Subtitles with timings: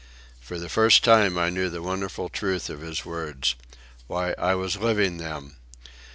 [0.39, 3.53] For the first time I knew the wonderful truth of his words.
[4.07, 5.57] Why, I was living them.